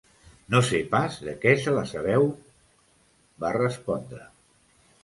-No 0.53 0.61
sé 0.69 0.79
pas 0.93 1.17
de 1.27 1.35
què 1.45 1.53
se 1.65 1.75
les 1.77 1.93
haveu…- 2.01 2.27
va 3.45 3.57
respondre 3.61 4.27